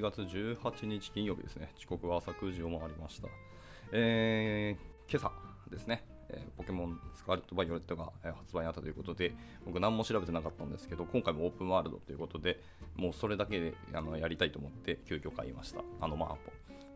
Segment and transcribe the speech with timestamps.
[0.00, 1.68] 1月18日金曜日ですね。
[1.76, 3.28] 時刻は朝9時を回りました。
[3.92, 5.30] えー、今朝
[5.70, 9.34] ですね、えーポケモンスカーレット・バイオレットが、え発売になったということで、
[9.66, 12.62] 僕何も調べてなかったんですけど、今回もオープンワールドということで、
[12.96, 15.82] もうそれだけであのやりたいと思って急遽買いました。
[16.00, 16.36] あの、まあ、ポ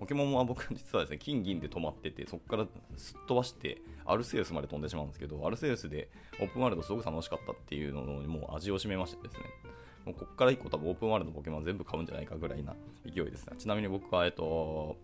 [0.00, 2.66] ポケモンは僕 実はですね、金銀で止まってて、そこから
[2.96, 6.08] すっ飛ばして、アルセウスまで飛んでしまうんですけど、アルセウスで
[6.40, 9.44] オープンワールドすごく楽しかったっていうのにもう味を占めましてですね、
[10.04, 13.54] もうここから以降多分オープンワールドのポケモン全部買うんじゃないかぐらいな勢いですね。
[13.58, 14.96] ちなみに僕は、えっと、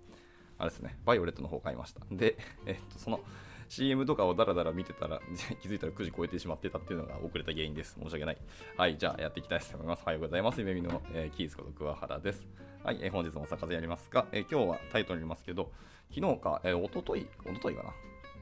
[0.58, 2.02] あれですね、バイオレットの方買いました。
[2.10, 2.36] で、
[2.66, 3.20] えっと、その
[3.68, 5.20] CM とかをダラダラ見てたら、
[5.62, 7.96] 気づいたら9時超えてしまってたっていうのが遅れた原因です。
[8.02, 8.38] 申し訳ない。
[8.76, 10.02] はい、じゃあやっていきたいと思います。
[10.02, 10.60] おはようございます。
[10.60, 12.46] 夢見の、えーキースこと桑原です。
[12.84, 15.72] はい、えー本日もお坂でやりますが、えー今日はタイトルにありますけど、
[16.14, 17.94] 昨日か、えー、一昨日一昨日かな。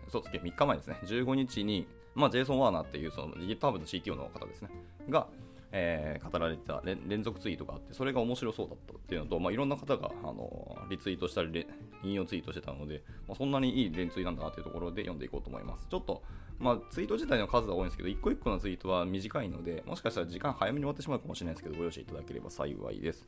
[0.08, 4.70] そうです3日前ですね、15日に、まあ、ジェイソン・ワーナーっていうその GitHub の CTO の方ですね、
[5.08, 5.28] が、
[5.72, 11.66] えー語られた連続ツイートがあって、それが面白そうだったっていうのと、まあ、いろんな方が、あのリツイートしたり、
[12.02, 15.86] 引用ツイートしてたので、まあ、そんなにいい連ツイなんだなというところで読んでいこうと思います。
[15.88, 16.22] ちょっと、
[16.58, 23.26] まあ、ツイート自体の数は多いんですけど、一個一個のツイートは短いので、もしかしたら時間早めに終わってしまうかもしれないですけど、ご容赦いただければ幸いです。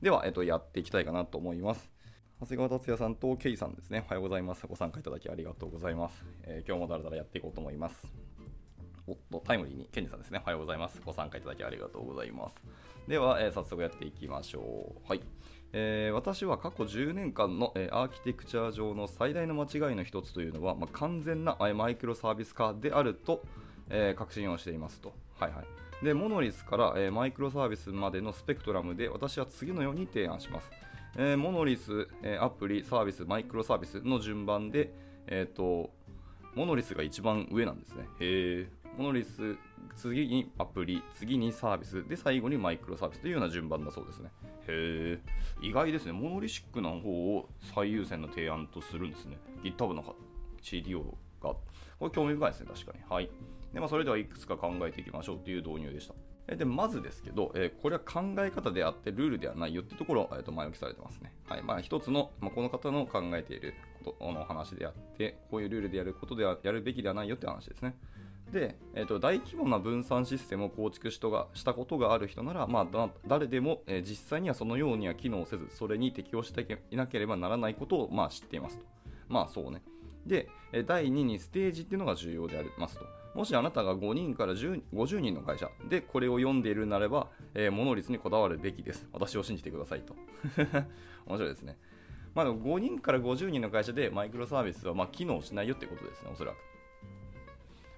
[0.00, 1.92] では、えっと、やっていきたいかなと思います。
[2.40, 4.04] 長谷川達也さんとケイさんですね。
[4.06, 4.66] おはようございます。
[4.66, 6.24] ご参加いただきありがとうございます。
[6.42, 8.31] えー今日もだらだらやっていこうと思います。
[9.06, 10.40] おっと、タイムリーに、ケンジさんですね。
[10.44, 11.00] おはようございます。
[11.04, 12.54] ご参加いただきありがとうございます。
[13.08, 15.08] では、えー早速やっていきましょう。
[15.08, 15.22] はい。
[15.72, 23.42] えー私は過去10年間の、えーアーキテクチャ上の最大の間違いの一つというのは、まあ、完全な、えマイクロサービス化であると、
[23.90, 25.12] え確信をしていますと。
[25.38, 25.62] はいは
[26.00, 26.04] い。
[26.04, 30.70] で、モノリスから、えマイクロサービスまでのスペクトラムで私は次のように提案します。
[31.18, 34.94] えモノリス、えアプリ、サービス、マイクロサービスの順番で、
[35.26, 35.90] えっ、と、
[36.54, 38.04] モノリスが一番上なんですね。
[38.20, 38.81] へえ。
[38.96, 39.56] モノリス、
[39.96, 44.30] 次にアプリ、次にサービス、で、最後にマイクロサービスというような順番だそうですね。
[44.68, 45.66] へえ。
[45.66, 46.12] 意外ですね。
[46.12, 49.38] モノリシックな方を最優先の提案とするんですね。
[49.62, 50.14] GitHub の
[50.62, 51.04] CDO
[51.42, 51.50] が。
[51.50, 51.58] こ
[52.02, 52.98] れ興味深いですね、確かに。
[53.08, 53.30] はい。
[53.72, 56.14] で、まあ、それではいくつか考えていきましょうという導入でした。
[56.48, 61.32] えでまずですけど、えこれは考え方であってルールではないよってところを、えーと前置きされてますね。
[61.48, 63.74] はいまあ、一つの、まあ、この方の考えている
[64.04, 67.96] ことの話であって、こういうルールでやることではやるべきではないよって話ですね。
[68.50, 78.84] で、えー、と大規模な分散システムを構築したがしたことがある人なら、まあ、誰でも、えー実際にはそのようには機能せず、それに適応していなければならないことを、まあ、知っていますと。
[79.28, 79.82] まあそうね。
[80.26, 80.48] で、
[80.86, 83.06] 第2にステージっていうのが重要でありますと。
[83.34, 89.08] もしあなたが5人から10 50人の会社でこれを読んでいるならば、えー、モノ率にこだわるべきです。
[89.12, 90.14] 私を信じてくださいと。
[91.26, 91.78] 面白いですね。
[92.34, 96.56] まあ、5人から50人の会社でマイクロサービスはま機能しないよってことですね、おそらく。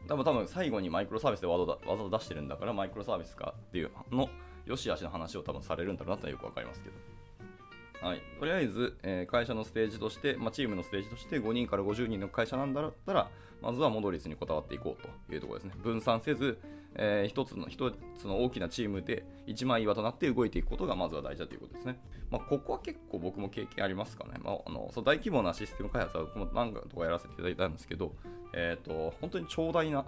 [0.07, 4.29] 多分多分最後にマイクロサービスで技だ技を出してるんだからマイクロサービスかっていうの
[4.67, 6.97] 良し悪しの話を多分されるんだろうなとはよくわかりますけど。
[8.05, 13.31] はい、とりあえず、えー会社のステージとして、まあ、チームのステージとして5人から50人の会社なんだったら、
[13.63, 15.75] まずはモドリスにこだわっていこうというところですね。
[15.83, 16.59] 分散せず、
[16.97, 21.99] えー一つの一つの大きなチームで一枚岩となって動いていくことがまずは大事だということですね。
[22.31, 24.33] まあ、ここは結構僕も経験ありますかね。
[24.43, 28.15] まあ、あのそう大規模なシステム開発は僕も何回とかやらせていただいたんですけど、
[28.57, 30.05] えー、と本当に長大な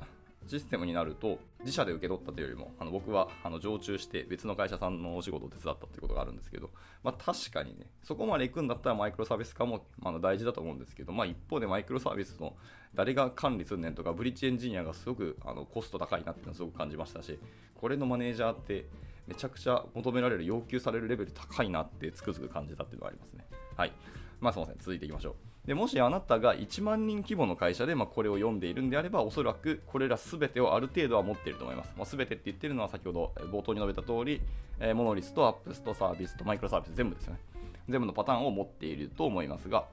[0.46, 6.70] システムになると自社で受け取ったというよりもあの僕はあの常駐して別の会社さんのお仕事を手伝ったということがあるんですけど、
[7.02, 12.54] まあ、確かにねそこまで行くんだったらマイクロサービス化も、まあ、大事だと思うんですけど、まあ、一方でマイクロサービスの
[12.94, 17.38] 誰が管理すんねんとかブリッジエンジニアがすごくあのコスト高いなっていうのをすごく感じましたし
[17.74, 18.86] これのマネージャーって
[19.26, 23.44] めちゃくちゃ求められる要求されるレベル高いなってつくづく感じたっていうのがありますね。
[23.76, 23.92] はい。
[24.40, 25.34] まあすいません続いていきましょう。
[25.66, 34.40] でもしあなたが1万人規模の会社で、まあ、これを読んでいるんであればおそらくこれら全てをある程度は持っていると思います、まあ、全てって言ってるのは先ほど冒頭に述べた通り、
[34.78, 37.40] えーモノリスとアップスとサービスとマイクロサービス全部ですよね。
[37.88, 39.86] 全部のパターンを持っていると思いますが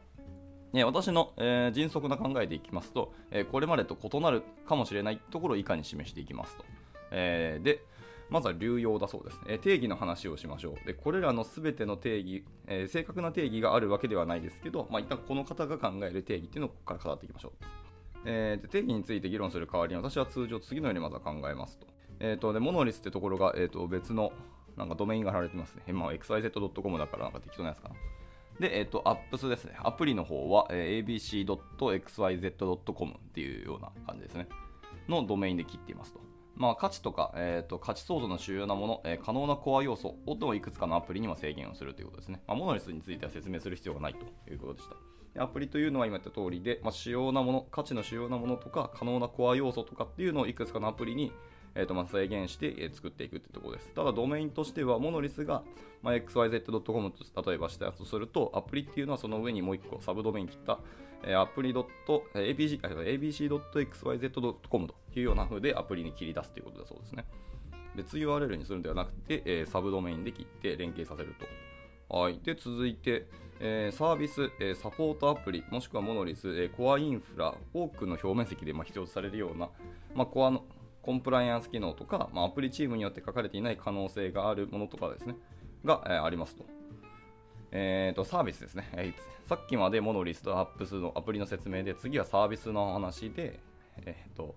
[0.74, 6.66] ね私の、えー迅速な考えでいきますと、えーこれまでと異なるかもしれないところを以下に示していきますと。
[7.10, 7.81] えーで、
[8.33, 10.88] まずは流用だそうです、えー定義の話をしましょう。
[10.88, 17.51] で、これらのすべての定義、えー正確な定義があるわけではないですけど、まあ、一旦この方が考える定義っていうのをここから語っていきましょう。
[18.25, 21.85] えーで定義について議論する代わりに私は通常次のようにまずは考えますと。
[22.19, 24.33] えー、とでモノリスってところが、えー、と別の
[24.77, 25.94] なんかドメインが貼られてますね。
[25.94, 27.95] まあ、xyz.com だからなんか適当なやつかな。
[28.59, 29.75] で、えっ、と、アップスですね。
[29.79, 34.47] アプリの方は、えー abc.xyz.com っていうような感じですね。
[35.07, 36.32] のドメインで切っていますと。
[36.55, 42.41] まあ、価値とか、えー、と価値創造の主要なもの、えー可能なコア要素をいくつかのアプリには制限をするということですね。
[42.47, 44.95] まあ、モノリスについては説明する必要がないということでした。
[45.33, 51.31] でアプリというのは今言った通りで、まあ、主要なもの、価値の主要なものとか、可能なコア要素とかっていうのをいくつかのアプリに、
[51.75, 53.90] えーとまあ、制限して、え、作っていくってところです。
[53.94, 55.64] ただ、ドメインとしては、モノリスが、
[56.02, 60.80] まあ、xyz.com と例えばしたやつとすると、アプリっていうのはその上にもう1個サブドメイン切った、
[61.24, 62.48] えー、アプリ .abc.xyz.com
[64.88, 67.25] というような風でアプリに切り出すということだそうですね。
[67.96, 71.46] 別 URL にするのではなくて、えー、サブドメインで切って連携させると。
[72.16, 72.40] はい。
[72.44, 73.28] で、続いて、
[73.60, 79.70] えー、サービス、えー、サポートアプリ、もしくはモノリス、えー、コアインフラ、多くの表面積でまあ必要とされるような、
[80.16, 80.66] まあ、コアの
[81.03, 85.35] コンプライアンス機能とか、まあ、アプリチームによって書かれていない可能性があるものとかですね、
[85.85, 86.65] が、えー、ありますと。
[87.71, 93.59] えーと、サービスですね、えー、さっきまでモノリスとアップスのアプリの説明で、次はサービスの話で、
[94.05, 94.55] えーと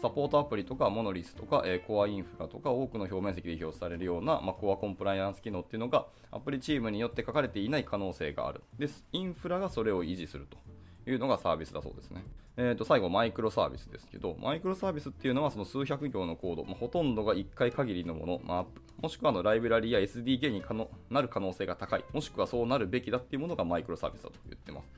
[0.00, 8.62] サポートアプリとかモノリスとか、えー、コアインフラとか多くの表面積で表示されるような、まあ、コアコンプライアンス機能っていうのがアプリチームによって書かれていない可能性がある。
[8.78, 9.06] です。
[9.12, 10.58] インフラがそれを維持すると
[11.06, 12.24] いうのがサービスだそうですね。
[12.56, 18.64] えー、と最後、マイクロサービスですけど、マイクロサービスっていうのはその数百行のコード、まあ、ほとんどが1回限りのもの、まあ、
[19.00, 24.88] もしくはのライブラリや SDK に可能なる可能性が高い、もしくはそうなるべきだっていうものがマイクロサービスだと言ってます。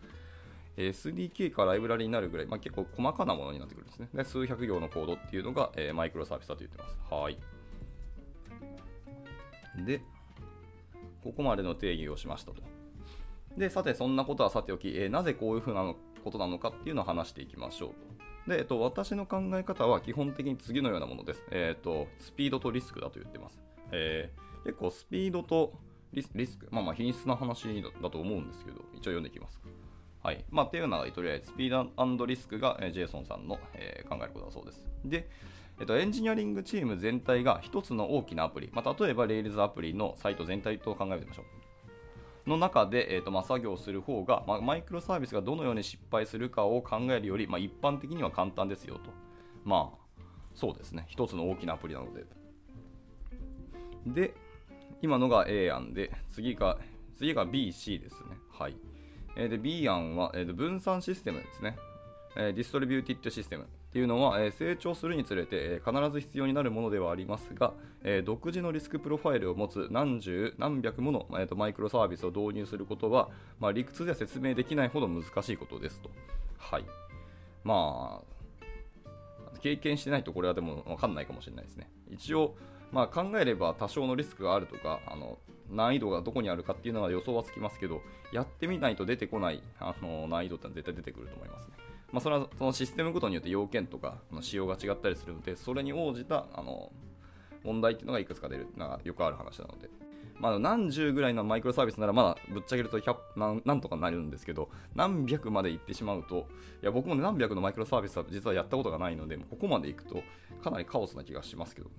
[0.77, 4.09] SDK かライブラリになるぐらい、まあ、結構細かなものになってくるんですね。
[4.15, 6.97] で数百行のコードっていうのが、えー、マイクロサービスだと言ってます。
[7.11, 7.39] はい。
[9.85, 10.01] で、
[11.25, 12.63] ここまでの定義をしましたと。
[13.59, 15.95] で、さて、そんなことはさておき、えー、なぜこういうふうな
[16.25, 17.93] ことなのかっていうのを話していきましょ
[18.47, 18.49] う。
[18.49, 21.43] で、えっと、私の考え方は基本的に次のようなものです。
[21.51, 23.61] えっ、ー、と、スピードとリスクだと言ってます。
[23.91, 25.75] えー、結構スピードと
[26.13, 29.61] リスク、まあまあ品質な話だと思うんですけど、一応読んでいきます。
[30.23, 30.45] はい。
[30.51, 34.85] まあ、っていうのが、とりあえず、スピードリスクが、えー、ジェイソンさんの、えー、考えることだそうです。
[35.05, 35.29] で、
[35.81, 41.45] えっと、エンジニアリングチーム全体が一つの大きなアプリ、まあ、例えば Rails アプリのサイト全体と考えてみましょう。
[42.49, 49.11] の中で、えーとまあ、作業する方が、まあ、マイクロサービスがどのように失敗するかを考えるより、まあ、一般的には簡単ですよと。
[49.65, 50.23] まあ、
[50.55, 51.07] そうですね。
[51.09, 52.25] 一つの大きなアプリなので。
[54.07, 54.35] で、
[55.03, 56.79] 今のが A 案で、次が、
[57.17, 58.39] 次が B、C ですね。
[58.51, 58.77] はい。
[59.37, 61.77] えで B 案は、えー、分散システムですね。
[62.37, 67.73] え distributed system っていうのは、え成長するにつれて、え必ず必要になるものではありますが、
[68.05, 76.11] え独自のリスクプロファイルを持つ何十何百もの、えーと、マイクロサービスを導入することは、まあ、理屈では説明できないほど難しいことですと。
[76.59, 76.85] はい。
[77.65, 81.91] まあ、経験してないとこれはでも分かんないかもしれないですね。
[82.11, 82.57] 一応、
[82.93, 85.39] まあ、考えれば多少のリスクがあるとか、あの
[85.71, 88.03] 難易度がどこにあるかっていうのは予想はつきますけど、
[88.33, 91.88] やってみないと出てこないあの難易度って絶対出てくると思いますね。
[92.13, 96.91] まあ、それはそのシステムごとによって要件とかの仕様が違ったりするので、それに応じたあの
[97.65, 99.89] 問題っていうのがいくつか出るのがよくある話なので。
[100.41, 106.47] まあ、何十ぐらいのマイクロサービスならまだぶっちゃけると100なんなんとかなるんですけど、何百まで行ってしまうと、
[106.81, 110.23] いや僕も、何百のマイクロサービスは実はやったことがないので、ここまで行くと
[110.63, 111.95] かなりカオスな気がしますけどね。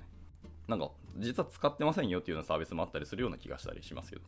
[0.70, 4.22] なんか、実は使ってませんよっていうようなサービスもあったりするような気がしたりしますけど。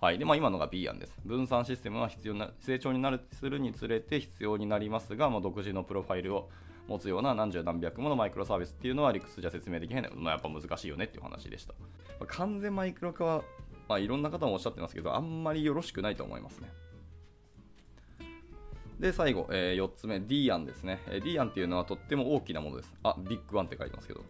[0.00, 0.18] はい。
[0.18, 1.18] で、まあ、今のが B 案です。
[1.24, 6.48] 分散システムは必要な、成長になる、するにつれて必要になりますが、まあ、独自のプロファイルを
[6.86, 11.74] 持つような何十何百ものマイクロサービスっていうのは理屈じゃ説明できないので、まあ、やっぱ難しいよねっていう話でした。
[11.80, 11.88] ま
[12.22, 13.42] あ、完全マイクロ化は、
[13.88, 16.70] まあ、いろんな方もおっしゃってますけど、あんまりよろしくないと思いますね。
[19.00, 21.00] で、最後、えー、4つ目、D 案ですね。
[21.24, 22.94] D 案っていうのはとっても大きなものです。
[23.02, 24.20] あ、ビッグワンって書いてますけど。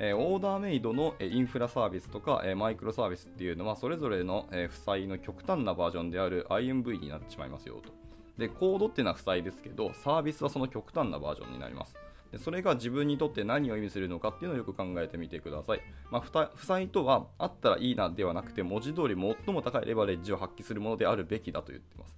[0.00, 7.92] えオーダーメイドのインフラサービスとか、えマイクロサービスっていうのはそれぞれの、え負債の極端なバージョンである IMV になってしまいますよと。
[8.38, 11.96] で、コードっていうのは負債ですけど、サービスはその極端なバージョンになります。
[12.30, 15.80] でそれが自分にとって何を意味するのかっていうのをよく考えてみてください。
[16.10, 22.16] まあ、負債とはあったらいいなではなくて、文字通り最も高いレバレッジを発揮するものであるべきだと言ってます。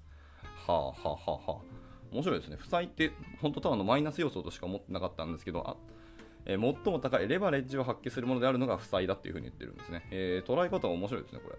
[0.67, 1.81] はあはあはあはあ。
[2.13, 2.57] 面白いですね。
[2.57, 5.77] 負債って本当ただのマイナス要素としか思ってなかったんですけど、
[6.47, 10.07] えー、最も高いレバレッジを発揮するものであるのが負債だっていうふうに言ってるんですね。
[10.11, 11.57] えー、捉え方は面白いですね、これ。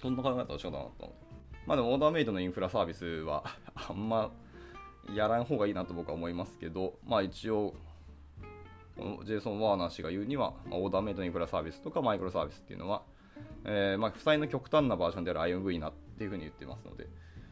[0.00, 1.32] そんな考え方をしようかなと思って。
[1.66, 4.32] まあでも、オーダーメイドのインフラサービスは あんま
[5.14, 7.74] やらん方がいいなと僕は思いますけど、まあ一応、
[8.96, 13.02] このジェイソン・ワーナー氏が言うには、まあ、オーダーメイドのインフラサービスとかマイクロサービスっていうのは、
[13.64, 17.08] えー、まあ、負債の極端なバージョンである IMV なっていうふうに言ってますので、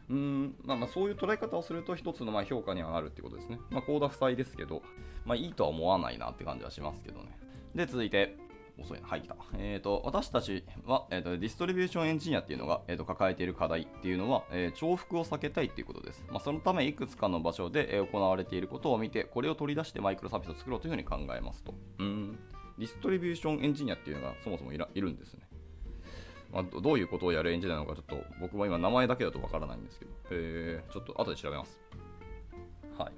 [0.09, 3.59] うんまあ、まあそういう捉え方をすると一つのまあ評価にはなるってことですね。
[3.69, 4.81] まあ、高打負債ですけど、
[5.25, 7.37] まあ、いいとは思わないなって感じはしますけどね。
[7.75, 8.37] で、続いて、
[8.81, 9.35] 遅いな、はい、来た。
[9.57, 16.25] えっ、ー、と、私たちは、えーと、ディストリビューションエンジニアっていうのが、えーと、抱えている課題っていうのは、えー、重複を避けたいっていうことです。
[16.29, 21.73] まあ、そのため、いくつかの場所で、えー、行われていることを見て、これを取り出してマイクロサービスを作ろうというふうに考えますと。
[21.99, 22.39] うん。
[22.77, 25.50] distribution engineer っていうのがそもそもいるんですね。
[26.51, 31.79] まあ、どういうことをやるエンジニアなのかちょっと僕も今名前だけだとわからないんですけど、えー、ちょっと後で調べます。
[32.97, 33.11] はい。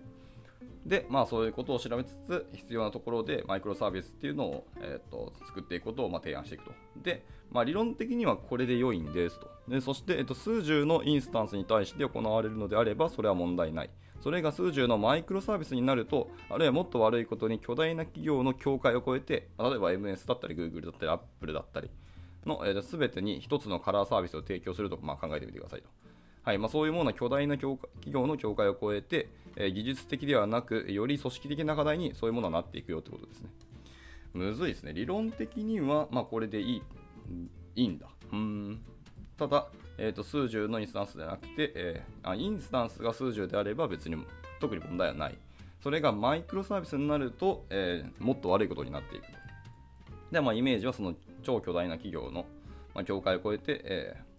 [0.86, 6.72] で、まあそういうことを調べつつ、必要なところでマイクロサービスっていうのを、えーと、作っていくことをま提案していくと。
[7.02, 9.50] で、まあ、理論的にはこれで良いんですと。
[9.68, 13.90] でそして、えーと、数十のインスタンスに対して行われるのであれば、それは問題ない。
[14.20, 21.90] それが数十のマイクロサービスになると、あるいはもっと悪いことに巨大な企業の境界を超えて、例えば MS だったり Google だったり Apple だったり
[22.46, 25.90] の、えー、全てに一つのカラーサービスを提供すると、まあ、考えてみてくださいと。
[26.44, 33.50] はいまあ、そういうものは巨大な企業の境界を超えて、えー、技術的ではなく、より組織的な課題にそういうものはなっていくよってことですね。
[34.34, 34.94] むずいですね。
[34.94, 36.82] 理論的には、まあ、これでいい
[37.76, 38.08] いいんだ。
[38.32, 38.82] うん
[39.38, 44.16] ただ、えーと、数十のインスタンスではなくて、えー、あインスタンスが数十であれば別に
[44.60, 45.38] 特に問題はない。
[45.82, 49.34] それがマイクロサービスになると、えー、もっと悪いことになっていくと。
[50.32, 52.46] で、まあ、イメージはその超巨大な企業の、
[52.96, 54.34] まあ、境界を越えて、えー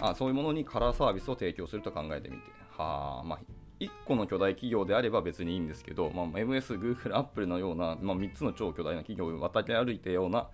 [0.00, 2.42] あそういうものにカラーサービスを提供すると考えてみて、
[2.76, 3.38] はあ、まあ、
[3.80, 10.48] 1個の巨大企業であれば別にいいんですけど、まあ、MS、Google、Apple のような、まあ、3つの超巨大な企業を渡り歩いたような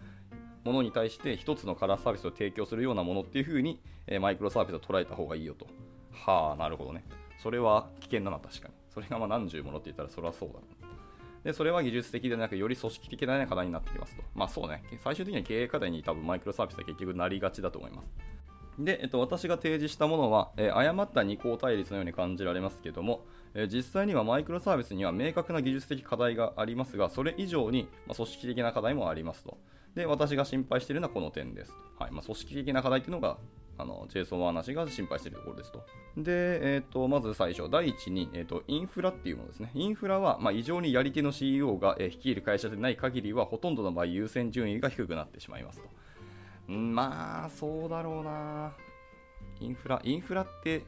[0.65, 5.67] ものに対して1つのカラーサービスを提供するようなものっていうふうに、えー、マイクロサービスを捉えた方がいいよと。
[6.13, 7.05] はあ、なるほどね。
[7.39, 8.75] それは危険だな、確かに。
[8.93, 10.61] それがまあ何十ものって言ったらそれはそうだな。
[11.44, 14.23] で、それは技術的でなく、より組織的な課題になってきますと。
[14.35, 18.40] まあそうね、最終的には経営課題に多分マイクロサービスは結局なりがちだと思います。
[18.78, 29.59] で、えっと、私が提示したものは、えー、誤った二項対立のように感じられますけども、えー、実際にはマイクロサービスには明確な技術的課題がありますが、それ以上に、ま、組織的な課題もありますと。
[29.94, 31.75] で、私が心配しているのはこの点です。
[31.99, 33.38] はいまあ、組織的な課題というのが、
[33.81, 35.85] あの、ジェイソン・ワーナ氏が心配しているところですと。
[36.17, 39.71] で、えーと、まず最初、第一に、えーと、インフラっていうものですね。
[39.75, 45.89] インフラは、まあ、異常にやり手の CEO が、えー、率いる会社でない限りは、ほとんどの場合優先順位が低くなってしまいますと。
[46.73, 48.73] まあ、そうだろうな。
[49.61, 50.85] インフラ、インフラって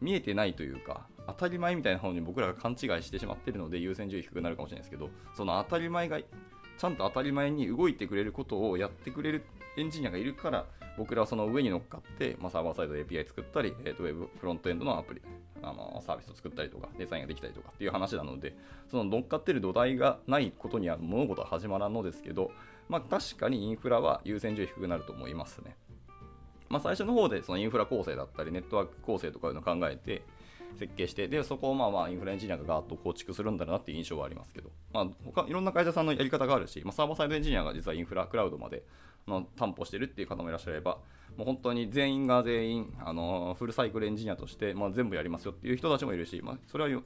[0.00, 6.18] 見えてないというか、当たり前みたいな方に僕らが勘違いしてしまっているので優先順位低くなるかもしれないですけど、その当たり前が、
[6.78, 9.44] ちゃんと当たり前に動いてくれることをやってくれる
[9.76, 10.66] エンジニアがいるから、
[10.96, 15.22] 僕らはその上に乗っかって、まあ、サーバーサイド API 作ったり、えー、とウェブフロントエンドのアプリ、
[15.62, 18.56] あのサービスを作ったりとか、デザインができたりとかっていう話なので、
[18.90, 22.50] その乗っかってる土台がないことには物事は始まらんのですけど、
[22.88, 25.76] まあ、確かにインフラは優先順位低くなると思いますね。
[26.68, 30.22] まあ、最初の方でそのインフラ構成だったりネットワーク構成とかいうのを考えて
[30.76, 38.84] 設計してでそこをまあまあインフラエンジニアがガーッと構築するんだなっていう印象はありますけど、まあ、他いろんな会社さんのやり方があるし、まあ、サーバーサイドエンジニアが実はインフラクラウドまで
[39.26, 40.98] の担保してるっていう方もいらっしゃれば
[41.36, 47.02] もう本当に全員が全員あのフルサイクルエンジニアとして、まあ、全部やりますよっていう人たちもいるし、まあ、それは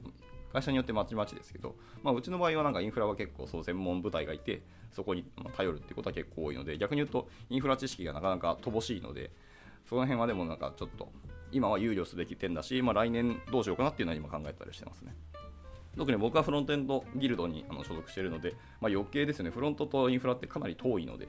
[0.53, 4.61] 会社によってまちまちですけど、まあ、うちの場合はなんかインフラは結構そう専門部隊がいて
[4.91, 5.25] そこに
[5.55, 9.31] 頼るっていうことは結構多いので逆に言うとインフラ知識がなかなか乏しいので
[9.89, 11.09] その辺はでもなんかちょっと
[11.51, 15.15] 今は憂慮すべき点だし、まあ、来年どうしようかなっていうのは今考えたりしてますね。
[15.97, 21.27] 特に僕はフロントエンドギルドにあの所属しているので、まあ、余計ですよね、フロントとインフラってかなり遠いので、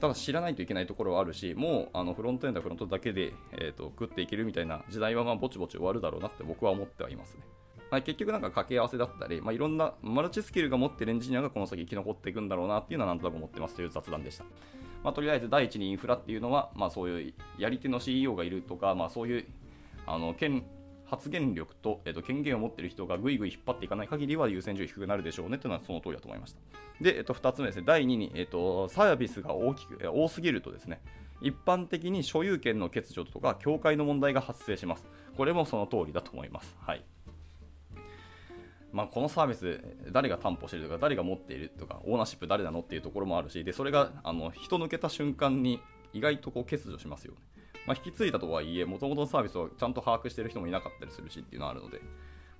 [0.00, 7.42] ただ知らないといけないところはあるし、もうあのフロントエンドはフロントだけで、えーと、食っていけるみたいな時代はまあぼちぼち終わるだろうなって僕は思ってはいますね。
[7.90, 14.44] まあ、結局なんか掛け合わせだったり、まあ、いろんなマルチスキルが持ってるエンジニアがこの先生き残っていくんだろうなっていうのはなんとなく思ってますという雑談でした。
[15.02, 19.46] まあ、とりあえず第一にインフラっていうのは、まあ、そういうやり手の CEO がいるとか、まあ、そういう
[20.06, 20.64] あの権
[21.10, 26.60] 発言力と,、えっと権限を持っている人がぐいぐい引っ張っていかない限りは優先順位低くなるでしょうねというのはその通りだと思いました。
[27.00, 31.00] で、えっと、2つ目ですね、第2に、えっと、サービスが大きくえ多すぎるとですね、
[31.40, 35.06] 一般的に所有権の欠如とか境界の問題が発生します。
[35.36, 36.76] これもその通りだと思います。
[36.80, 37.04] はい。
[38.92, 39.80] まあ、このサービス
[40.10, 45.80] 誰が担保しているとか誰が持っているとかオーナーシップ誰なのっていうところもあるしでそれがあの人抜けた瞬間に
[46.12, 47.38] 意外とこう欠如しますよね、
[47.86, 52.00] まあ、引き継いだとはいえもともとのサービスをちゃんと把握している人もいなかったりするしっていうのはあるので。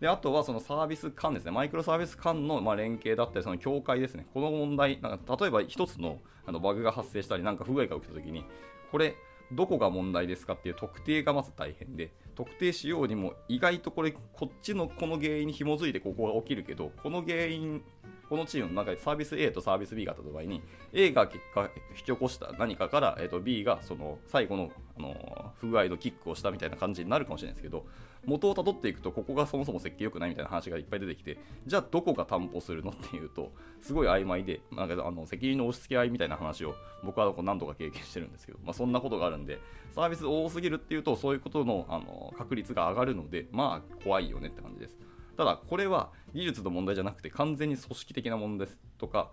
[0.01, 1.51] であとはそのサービス間ですね。
[1.51, 4.27] マイクロサービス間のま連携だったりその境界ですね。
[4.33, 8.47] この問題なんか例えば1つのあのバグが発生したりなんか不具合が起きた時に
[8.91, 9.15] これ
[9.53, 17.83] どこが問題ですかっていう特定がまず大変で特定しようにも意外とこれこっちのこの原因に紐づいてここが起きるけどこの原因
[18.29, 27.87] このチームの中でサービス A とサービス B があった場合に A が結果引き起こした何かから、えー、と B がその最後の、あの不具合のキックをしたみたいな感じになるかもしれないですけど
[28.27, 39.59] 元をたどっていくとここがそもそも設計良くないみたいな話がいっぱい出てきてじゃあどこが担保するのっていうとすごい曖昧でなんかあの責任の押し付け合いみたいな話を僕は何度か経験してるんですけど、まあ、そんなことがあるんで
[39.95, 44.97] サービス多すぎるっていうとそういうことのあの確率が上がるのでまあ怖いよねって感じです。
[45.37, 49.31] ただこれは技術の問題じゃなくて完全に組織的な問題ですとか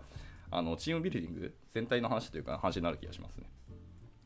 [0.50, 3.44] あのチームビルディング全体の話というか話になる気がしますね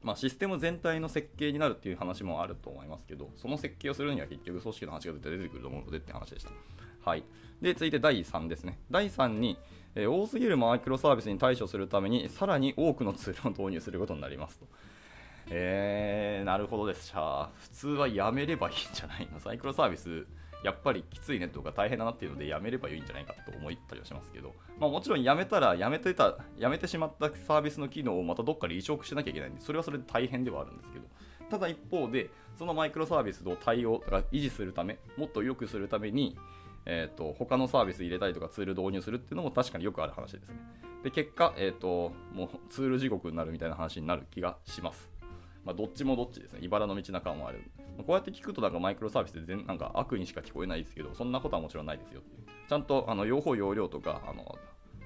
[0.03, 6.51] まあ、システム全体の設計になるっていう話もあると思いますけど、その設計をするには結局組織の話が絶対出てくると思うのでって話でした。
[7.05, 7.25] はい。
[7.61, 8.79] で、続いて第3ですね。
[8.91, 9.57] 第3に、
[9.95, 14.67] えー、多すぎるマイクロサービスに対処するために、さらに多くのツールを導入することになりますと。
[15.51, 17.09] えー、なるほどです。
[17.09, 19.41] じゃあ、普通はやめればいいんじゃないの？
[19.45, 20.27] マイクロサービス
[20.63, 31.07] やっぱりきついねとか大変だなっていうのでやめればいいんじゃないかと思ったりはしますけど、まあ、もちろんやめたらやめてたやめてしまったサービスの機能をまたどっかで移植しなきゃいけないんでそれはそれで大変ではあるんですけど
[31.51, 36.37] ただ一方でそのマイクロサービスの対応が維持するためもっと良くするために
[36.85, 40.57] えーと、他のサービス入れたりとかツール導入するっていうのも確かによくある話ですね。
[41.05, 45.13] で結果、えーともうツール地獄になるみたいな話になる気がします。
[45.65, 46.61] まあ、どっちもどっちですね。
[46.63, 47.63] 茨の道中もある。
[47.99, 52.53] こうやって聞くとなんかマイクロサービスで全なんか悪にしか聞こえないですけど、そんなことはもちろんないですよって。
[52.69, 54.59] ちゃんとあの用法用量とかあの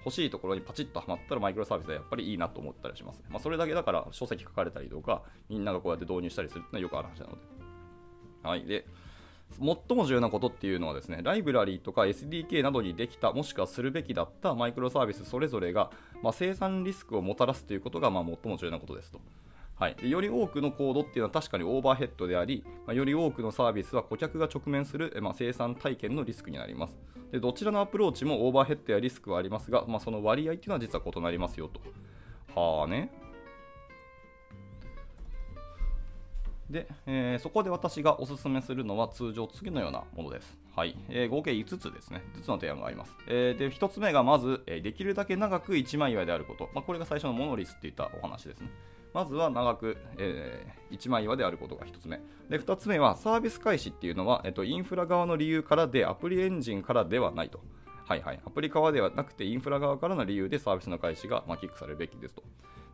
[0.05, 7.39] 欲しいところにパチッとはまったらマイクロサービスはやっぱりいいなと思ったりします、まあ、それだけだから書籍書かれたりとか、みんながこうやって導入したりするっていうのはよくある話なので。
[8.45, 8.65] はい。
[8.65, 8.87] で、
[9.59, 15.91] 最も重要なことっていうのはですね、ライブラリーとか SDK などにできた、もしくはするべきだったマイクロサービスそれぞれが、
[16.23, 19.21] まあ、生産リスクをもたらすということが、まあ、最も重要なことですと。
[19.79, 26.97] はい、より多くのコードっていうのは確かにオーバーヘッドであり、まあ、より多くのサービスは顧客が直面する、まあ、生産体験のリスクになります
[27.31, 27.41] で。
[27.41, 31.81] どちらのアプローチもオーバーヘッドやリスクはありますが、まあ、その割合っていうのは実は異なりますよと。
[32.59, 33.11] はあね。
[36.71, 40.57] で、えー、そこで私がおすすめするのは通常次のようなものです。
[40.75, 43.15] はい、えー、合計5つですね、5つの提案があります。
[43.29, 46.71] えー、で、1つ目がまず、えできるだけ長く一枚岩であること。
[46.75, 48.71] まあ、これが最初のモノリスっていったお話ですね。
[49.17, 52.21] まずは長く、えー、一枚岩であることが1つ目。
[52.51, 57.63] で、2つ目はサービス開始っていうのは、えっと、インフラ側の理由からで、アプリエンジンからではないと。
[58.05, 58.41] はいはい。
[58.45, 62.43] アプリ側ではなくて、インフラ側からの理由でサービスの開始が、まあ、キックされるべきですと。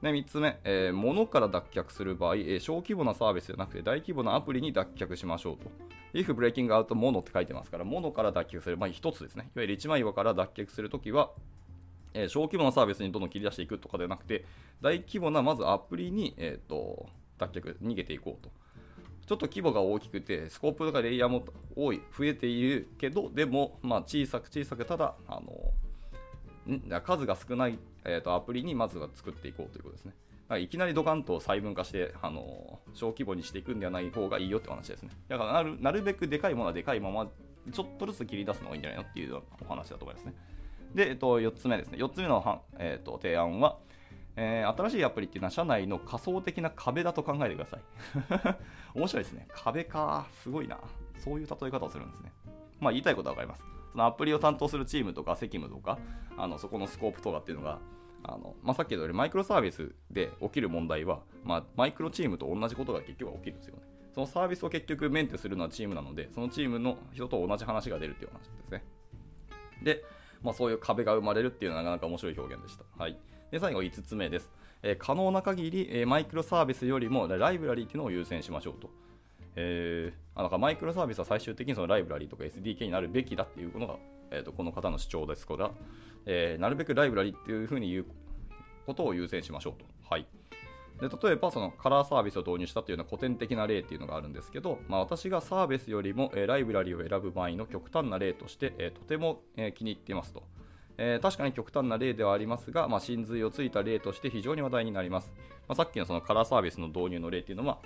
[0.01, 5.73] で、3つ目、えー、物から脱却する場合、えー、小規模なサービスじゃなくて大規模なアプリに脱却しましょうと。
[6.15, 8.77] if breaking out 物って書いてますから、物から脱却する。
[8.77, 9.51] まあ、1つですね。
[9.57, 11.33] いわゆる1枚岩から脱却するときは、
[12.15, 14.45] え、小規模なサービスにどんどん切り出していくとかではなくて、
[14.81, 18.51] 大規模なまずアプリに、えーと、脱却、逃げていこうと。
[19.27, 21.45] ちょっと規模が大きくて、スコープとかレイヤーも
[21.77, 25.73] 多い、増えているけど、でも、まあ、小さく小さく、ただ、あの
[27.03, 30.13] 数が少ない、えーと、アプリにまずは作っていこうということですね。
[30.13, 35.11] だからいきなりドカンと細分化して、あの小規模にしていくんではない方がいいよって話ですね。
[35.29, 37.31] だからなるなるべくでかいものはでかいまま、
[37.73, 40.35] ちょっとずつ切り出すのがいいんじゃないのっていうお話だと思いますね。
[40.95, 41.99] で、えっと、4つ目ですね。
[41.99, 43.79] 4つ目の、えっと、提案は、
[44.37, 47.81] えー、新しいアプリっていうのは社内の仮想的な壁だと考えてください。
[48.99, 49.47] 面白いですね。
[49.53, 50.27] 壁か。
[50.43, 50.79] すごいな。
[51.19, 52.33] そういう例え方をするんですね。
[52.81, 53.65] まあ言いたいことはわかります。
[53.93, 55.99] そのアプリを担当するチームとか責務とか、
[56.37, 57.79] あのそこのスコープとかっていうのが、
[58.25, 63.83] あのまあ、さっき言ったようにマイクロサービスで起きる問題は、まあ、マイクロチームと同じことが結局は起きるんですよね。
[64.15, 68.85] そのサービスを結局メンテするのはチームなので、そのチームの人と同じ話が出るっていう話ですね。
[69.83, 70.05] で、
[70.43, 72.85] まあ、そういう壁が生まれるっていうのはなかなか面白い表現でした。
[72.99, 73.17] はい、
[73.51, 74.51] で最後5つ目です。
[74.83, 78.91] えー、可能な限り、えー、マイクロサービスよりもライブラリーっていうのを優先しましょうと。
[79.55, 83.97] えー、あなんかマイクロサービスは最終的にそのライブラリーとか SDK になるべきだっていうのが、
[84.31, 85.71] えーと、この方の主張ですから、
[86.27, 88.07] えー、なるべくライブラリーっていうふうに言う
[88.87, 89.85] ことを優先しましょうと。
[90.09, 90.27] はい
[91.03, 100.45] で例えばそのカラーサービスを導入したというような古典的な例っていうのがあるんですけど、まあ、私がサービスよりも、え、ライブラリを選ぶ場合の極端な例として、え、とても、え、気に入っていますと。
[100.99, 105.33] えー、確かに極端な例ではありますが、まあ、真髄をついた例として非常に話題になります。
[105.67, 107.81] まあ、さっきのそのカラーサービスの導入の例っていうのは、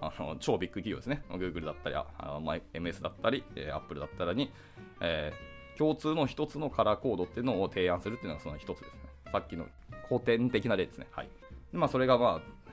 [0.00, 1.24] あの超ビッグ企業ですね。
[1.30, 2.06] Google だったり、あ
[2.40, 2.40] の
[2.72, 4.52] MS だったり、えー、Apple だったりに、
[5.00, 9.00] えー、共通の一つのカラーコードっていうのを提案するっていうのがその一つですね。
[9.32, 9.66] さっきの
[10.08, 11.08] 古典的な例ですね。
[11.10, 11.28] はい。
[11.72, 12.68] まあ、それがまあ、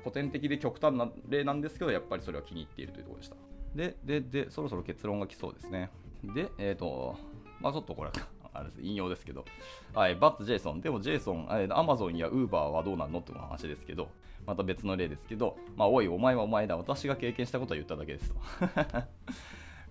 [0.00, 3.36] 古典的で極端な例なんですけど、やっぱりそれは気に入っているというところでした。
[3.74, 5.90] で、で、で、そろそろ結論が来そうですね。
[6.22, 7.16] で、えっ、ー、と、
[7.60, 8.10] まあちょっとこれ、
[8.52, 9.44] あれです引用ですけど、
[9.94, 14.08] はい、バッツ・ジェイソン、でもジェイソン、アマゾンやウーバーはどうなのっていう話ですけど、
[14.46, 18.40] また別の例ですけど、まあ、おい、お前はお前だ、私が経験したことは言っただけですと。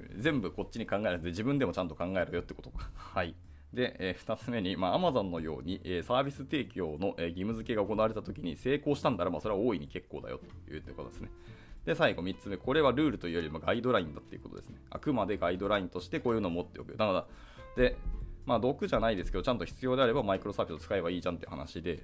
[0.18, 2.90] 全部こっちに考えられて、自分でもちゃんと考えろよってことか。
[2.96, 3.36] はい。
[3.74, 11.30] で、えー、2つ目に、まあ、Amazon のように、えー、サービス提供の、えー、義務付けが行われたときに成功したんだら、まあ、それは大いに結構だよということですね。
[11.86, 14.80] で、最後3つ目、これはルールというよりもガイドラインだっていうことですね。
[14.90, 16.92] あくまでガイドラインとしてこういうのを持っておく。
[16.98, 17.26] だから、
[17.76, 17.96] で、
[18.46, 22.04] まあ、毒じゃないですけど、ちゃんと必要であればマイクロサービスを使えばいいじゃんっていう話で、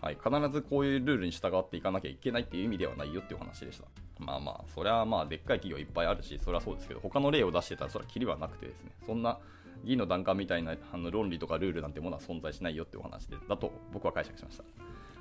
[0.00, 3.84] はい、必ずこういうルールに従っていかなきゃいけないっていう意味ではないよっていう話でした。
[4.18, 9.38] まあまあ、それはまあ、でっかい企業いっぱいあるし、それはそうですけど、他の例を出してたら、それはキリはなくてですね、そんな
[9.84, 14.64] 議の段階みたいなあの論理とかルールなんてものは存在しないよってお話でだと僕は解釈しました。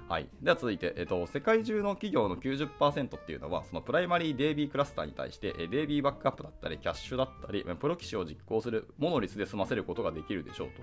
[0.10, 10.82] はい、では続いて、えっと、世界中の企業の90%っていうのは、そのプライマリー DB クラスターに対して、DB バックアップだったり、キャッシュだったり、プロ棋士を実行するモノリスで済ませることができるでしょうと。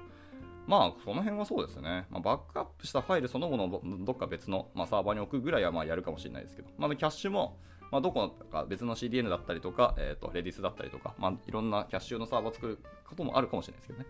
[0.68, 2.06] まあ、その辺はそうですね。
[2.08, 7.58] まあ、バックアップしたファイルそのものをどっか別の、まあ、サーバーに置くぐらいはまあやるかもしれないですけど、まあ、キャッシュも、
[7.90, 14.06] まあ、どこか別の CDN だったりとか、えー、とレディスだったりとか、まあ、いろんなキャッシュのサーバーを作ることもあるかもしれないですけどね。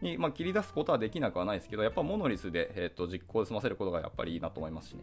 [0.00, 5.02] に、まあ、切り出すことはできなくはないですけど、やっぱモノリスで、えー、と実行で済ませることがやっぱりいいなと思いますしね。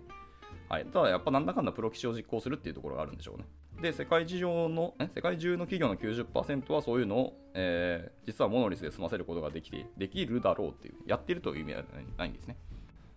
[0.68, 3.46] はい、ただやっぱなんだかんだプロ棋士を実行するっていうところがあるんでしょうね。
[3.82, 11.84] で、世界事情の、世界中の企業の90%はそういうのを、えー、実はモノリスで済ませることができて、できるだろうっていう、やってるという意味は
[12.18, 12.58] ないんですね。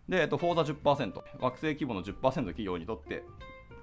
[0.09, 3.25] で、えっと、フォーザ10%、惑星規模の10%企業にとって、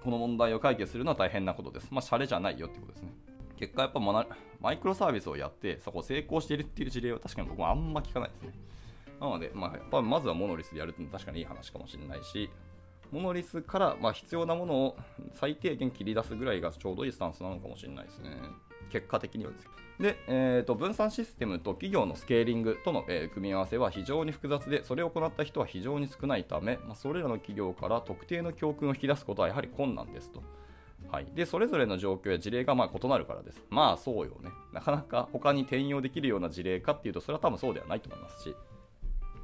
[0.03, 1.87] この問題を解決するのは大変なことです。
[1.91, 3.13] まあ、シャレじゃないよってことですね。
[3.57, 8.53] 結果、やっぱマイクロサービスをやって、そこ成功しているっていう事例は確かに僕もあんま聞かないですね。
[9.19, 12.49] なので、まあ、やっぱまずはモノリスでやるって確かにいい話かもしれないし、
[13.11, 14.97] モノリスから、ま、必要なものを
[15.33, 18.37] 最低限切り出すぐらいがちょうどいいスタンスなのかもしれないですね。
[18.89, 30.41] 結果的にはですけどで、えーと、分散システムと企業のスケーリングとの、えー、組み合わせは非常に複雑で、それを行った人は非常に少ないため、まあ、それらの企業から特定の教訓を引き出すことはやはり困難ですと。
[31.11, 33.61] はい、でそれぞれの状況や事例がまあ異なるからです。
[33.69, 34.51] まあそうよね。
[34.73, 38.55] なかなか他に転用できるような事例かっていうと、それは多分そうではないと思いますし、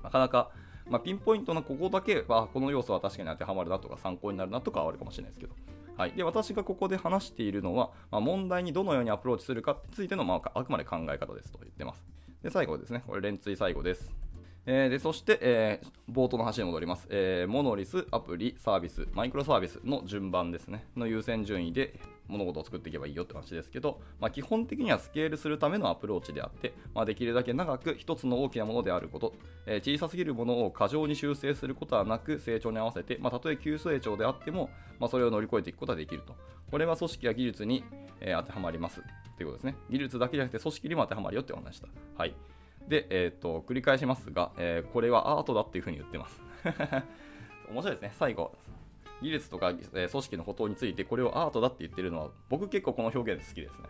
[0.04, 0.52] なかなか、
[0.88, 5.56] まあ、ピンポイントなここだけは、この要素は確かに当てはまるなとか参考になるなとかはあるかもしれないですけど。
[5.98, 12.04] はい、で私がここで話しているのは、まあ、問題にどのようにアプローチするかについての、まあ、あくまで考え方ですと言ってます。
[12.44, 14.14] で最後ですね、これ連追最後です。
[14.68, 29.34] えー、でそして、えー、冒頭の話に戻ります、えー、モノリス、アプリ、サービス、マイクロサービスの順番ですね、の優先順位で物事を作っていけばいいよって話ですけど、まあ、基本的にはスケールするためのアプローチであって、まあ、できるだけ長く一つの大きなものであること、
[29.66, 36.36] え小さすぎるものを過剰に修正することはなく、成長に合わせて、まあ、たとえ急成長であっても、まそれを乗り越えていくことができると。
[36.72, 37.84] これは組織や技術に、
[38.22, 39.02] え当てはまります
[39.38, 39.76] ということですね。
[39.90, 41.88] 技術だけじゃなくて組織にも当てはまるよってお話した。
[42.18, 42.34] はい。
[42.88, 46.42] で、えっ、と、繰り返しますが、え、これはアートだっていうふうに言ってます。
[47.70, 48.12] 面白いですね。
[48.14, 48.56] 最後、
[49.22, 53.86] 技術とか、え、組織のことについてこれをアートだって言ってるのは、僕結構この表現好きですね。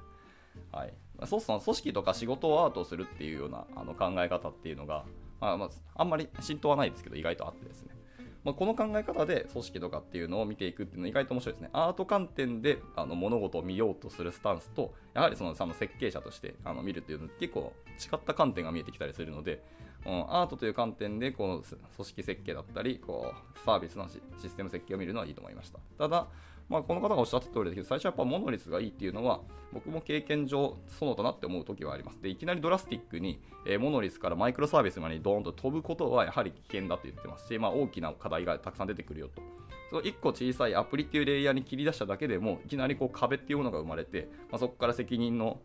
[0.71, 0.93] はい。
[1.25, 5.05] そうすると、組織とか仕事をアートするっていうようなあの考え方っていうのが、
[5.39, 7.95] まあ、まあ、あんまり浸透はないですけど、意外とあってですね。
[8.43, 11.69] まあ、この考え方で組織とかっていうのを見ていくっていうのは意外と面白いですね。
[11.73, 19.63] アート観点であの物事を見ようとするスタンスと、やはりそのその設計者としてあの見るっていうのは結構違った観点が見えてきたりするので、
[20.05, 21.63] うん、アートという観点でこの
[21.95, 25.79] 組織設計だったりこうサービスのシステム設計を見るのはいいと思いました。
[25.97, 26.27] ただ、
[26.69, 29.41] まあ、この方がおっしゃった通りですけど、最初はやっぱモノリスがいいっていうのは、
[29.71, 32.21] 僕も経験上、そうだなって思う時はあります。
[32.21, 39.41] で、いきなりドラスティックに、えー、モノリスからマイクロサービスまでドーンと飛ぶことはやはり危険だと言ってますし、まあ、大きな課題がたくさん出てくるよと。
[39.89, 45.59] その1個小さいアプリっていうレイヤーに切り出しただけでも、いきなりこう壁っていうものが生まれて、まあ、そこから責任の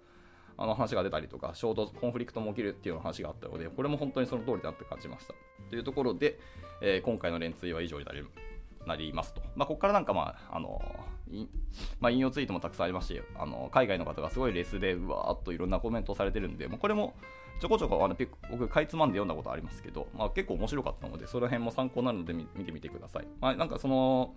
[0.60, 5.34] あの話が出たりとか、衝突、コンフリクトも起きるっていう話があったので、これも本当にその通りだって感じました。
[5.70, 6.38] というところで、
[6.82, 8.22] えー、今回の連追は以上になり
[8.86, 9.40] なりますと。
[9.56, 10.82] まあ、ここからなんか、まあ、あの、
[12.00, 17.14] まあ、引用ツイートもたくさんありますし、あの海外の方がすごいレスで、うわーっといろんなコメントをされてるんで、もうこれも
[17.60, 18.16] ちょこちょこあの
[18.50, 23.28] 僕、かいつまんで読んだことありますけど、まあ、結構面白かったので、その辺も参考になるので見てみてください。
[23.40, 24.34] まあ、なんかその、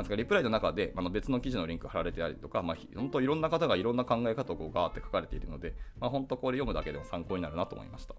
[0.00, 8.14] なんですかリプライの中であの別の記事のリンク貼られてたりとか、まあ、本当いろんな方がいろんな考え方をこうガーって書かれているので、まあ、本当これ読むだけでも参考になるなと思いました。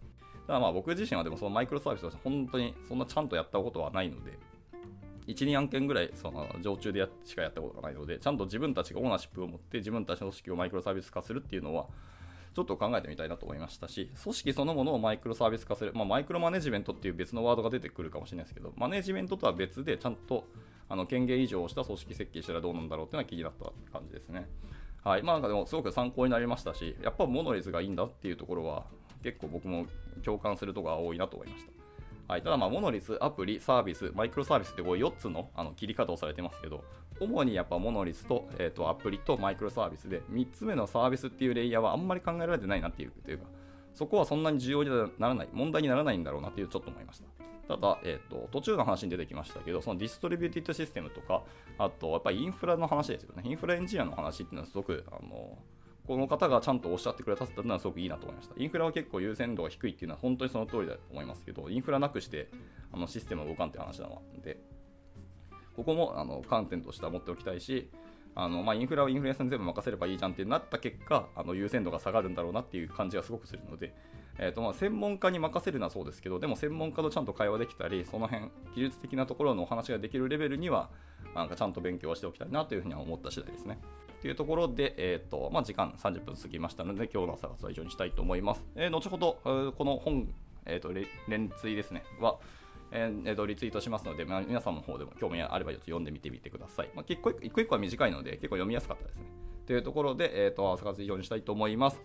[0.48, 4.38] ただまあ僕自身はでもそのマイクロサービスを本当にそんなちゃんとやったことはないので、
[5.28, 11.88] 1、2案件ぐらいその常駐でやしかやったことがないので、ちゃんと自分たちがオーナーシップを持って自分たちの組織をマイクロサービス化するっていうのは、
[12.54, 20.46] ちょっと考えてみたいなと思いましたし、組織そのものをマイクロサービス化する、まあ、マイクロマネジメントっていう別のワードが出てくるかもしれないですけど、マネジメントとは別でちゃんと
[20.91, 24.49] あの権限以上をした組織設計したらどうなんだろうっていうのは気になった感じですね。
[25.06, 25.23] はい。
[25.23, 28.84] まあなんかでもすごく参考になりましたし、やっぱモノリスがいいんだっていうところは
[29.23, 29.86] 結構僕も
[30.23, 31.71] 共感するところが多いなと思いました。
[32.27, 36.84] はい、ただ、まあ、モノリス、アプリ、サービス、マイクロサービスってこう4つのあの切り方をされてますけど、
[37.21, 43.45] 主にやっぱモノリスと,、えーと、アプリとマイクロサービスで、3つ目のサービスっていうレイヤーはあんまり考えられてないなっていうというか、
[43.93, 47.50] そこはそんなに重要にならない、問題にならないんだろうなっていうちょっと思いました。
[47.71, 51.43] ただ、えーと、途中の話に出てきましたけど、その distributed system とか、
[51.77, 53.43] あとやっぱりインフラの話ですよね。
[53.45, 55.57] インフラエンジニアの話っていうのはすごく、あの
[56.05, 58.55] この方がちゃんとおっしゃってくれたってのはすごくいいなと思いました。
[58.57, 62.49] インフラは結構優先度が低いっていうのは本当にその通りだと思いますけど、インフラなくして
[62.91, 64.60] あのシステムが動かんっていう話なので、
[65.77, 67.89] ここもあの観点としては持っておきたいし、
[68.36, 73.93] あのまあ、インフラをインフルエンサーに全部任せればいいじゃんってなった結果、あの優先度が下がるんだろうなっていう感じがすごくするので、
[74.41, 80.89] えーとまあ、専門家に任せるのはそうですけど、でも専門家とちゃんと会話できたり、その辺、技術的なところのお話ができるレベルには、
[81.36, 83.77] なんかちゃんと勉強はしておきたいなというふうには思った次第ですね。
[84.19, 88.65] というところで、えーとまあ、時間30分過ぎましたので、今日の朝活は以上にしたいと思います。
[88.75, 90.34] えー、後ほど、この本、
[90.65, 90.91] えーと、
[91.27, 92.39] 連追ですね、は、
[92.91, 96.89] えー、とリツイートしますので、まあ、皆さんの方でも興味あればちょっと読んでみてみてください。
[96.95, 99.25] まあ、結構一個一個は短いので結構読みやすかったですね。
[99.67, 102.01] というところで、えー、と朝活以上にしたいと思います。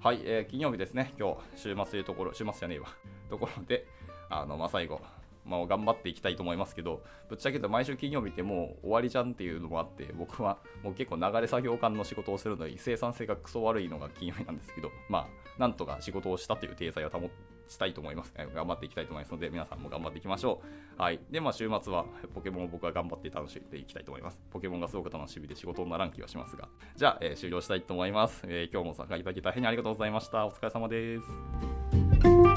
[0.00, 2.86] はい、えー、金曜日ですね、今日、週末というところ、週末じゃねえわ、
[3.28, 3.84] ところで、
[4.30, 5.00] あの、まあ、最後、
[5.44, 18.32] まあ、頑張っていきたいと思いますけど、ぶっちゃけと毎週金曜日ってもう終わりじゃんっていうのもあって、僕はもう結構流れ作業感の仕事をするのに、生産性がクソ悪いのが金曜日なんですけど、まあ、なんとか仕事をしたという体裁を保って、したいと思います。
[18.54, 20.60] 頑張っていきたいと思いますので、皆さんも頑張っていきましょ
[20.98, 21.02] う。
[21.02, 21.20] はい。
[21.30, 24.40] で、まあ、週末はポケモンを僕は頑張って楽しんでいきたいと思います。
[24.50, 26.68] ポケモンがすごく楽しみで仕事にならん気はしますが。
[26.96, 28.42] じゃあ、えー、終了したいと思います。
[28.46, 30.46] えー、今日も参加いただき大変ありがとうございました。
[30.46, 32.47] お疲れ様です。